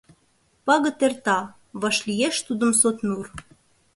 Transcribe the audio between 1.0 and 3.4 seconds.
эрта— вашлиеш тудым Сотнур